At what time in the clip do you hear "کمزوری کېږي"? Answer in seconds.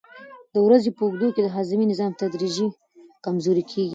3.25-3.89